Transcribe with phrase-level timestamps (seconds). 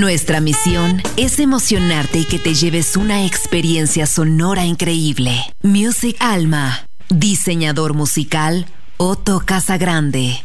[0.00, 5.40] Nuestra misión es emocionarte y que te lleves una experiencia sonora increíble.
[5.62, 8.66] Music Alma, diseñador musical
[8.98, 10.44] Otto Casagrande.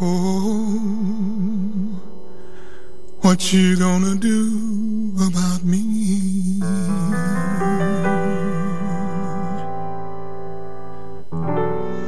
[0.00, 0.80] Oh,
[3.22, 6.58] what you gonna do about me?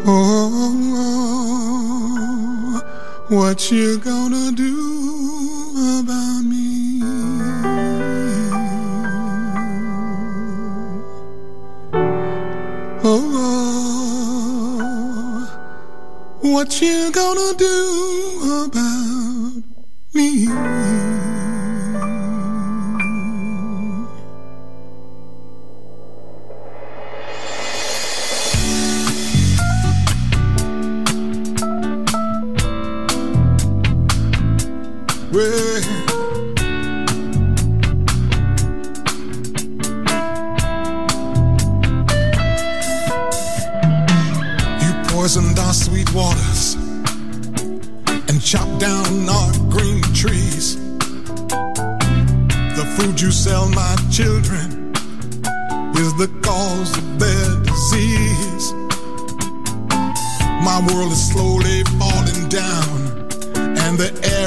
[0.04, 0.42] Oh,
[3.30, 4.91] what you gonna do?
[16.52, 19.62] What you gonna do about
[20.12, 21.01] me?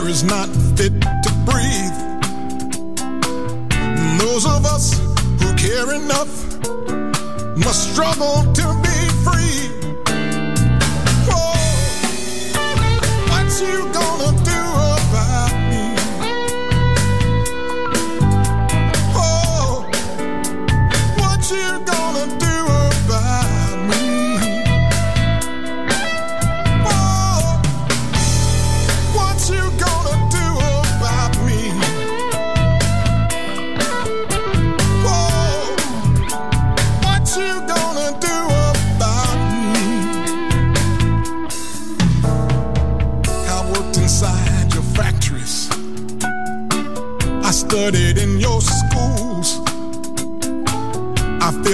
[0.05, 1.97] air is not fit to breathe.
[4.19, 4.99] Those of us
[5.39, 6.31] who care enough
[7.57, 8.84] must struggle to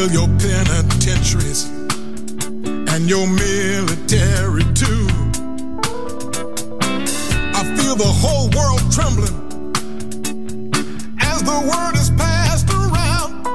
[0.02, 1.66] fill your penitentiaries
[2.92, 5.06] and your military too.
[7.54, 9.38] I feel the whole world trembling
[11.20, 13.46] as the word is passed around.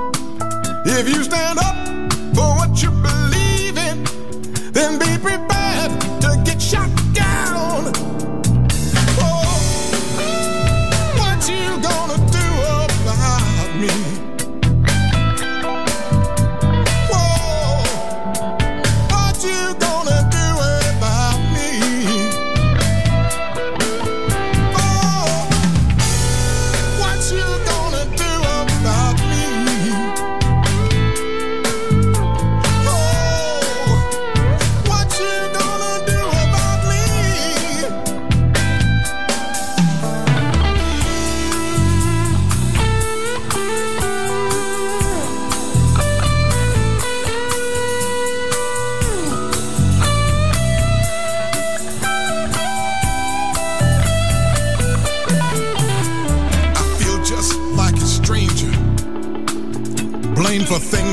[0.86, 1.35] If you stay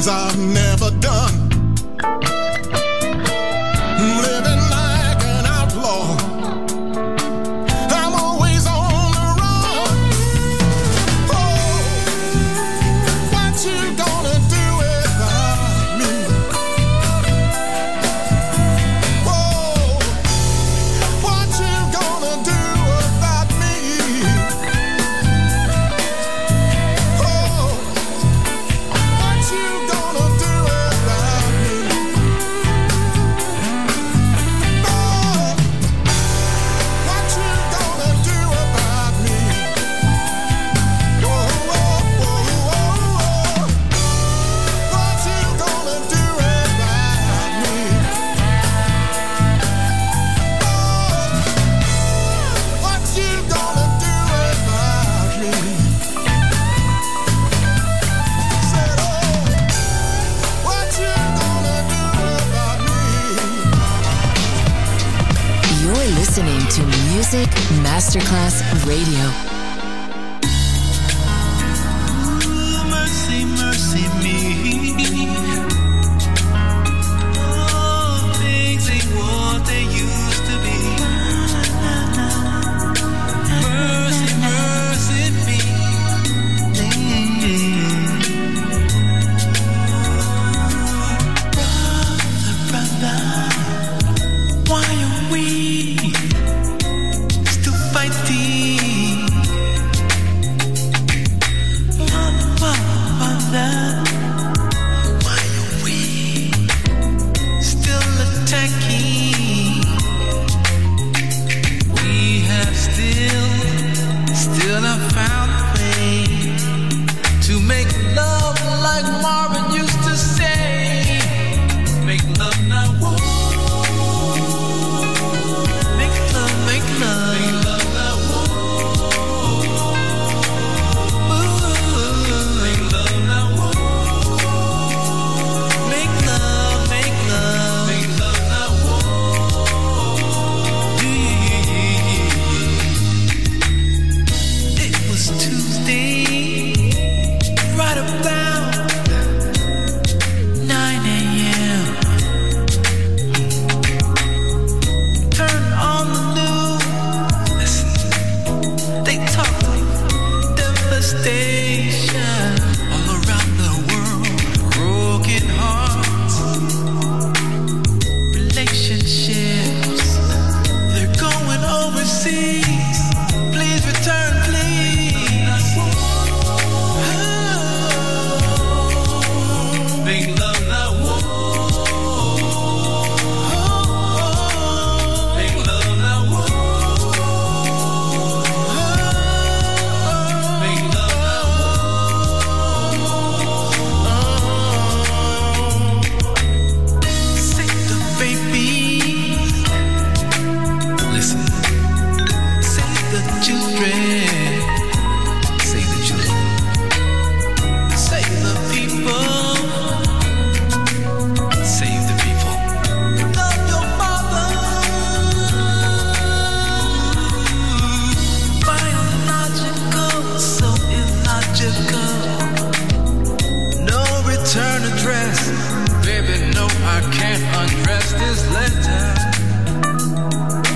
[0.03, 0.72] things I've never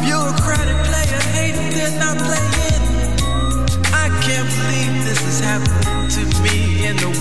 [0.04, 1.22] Bureaucratic player
[1.76, 2.84] they're not playing.
[3.94, 7.12] I can't believe this is happening to me in the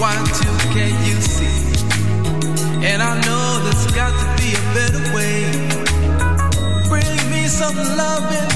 [2.83, 5.41] And I know there's got to be a better way.
[6.89, 8.56] Bring me some loving.